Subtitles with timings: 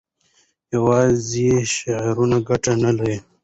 [0.73, 3.17] یوازې شعارونه ګټه نه لري.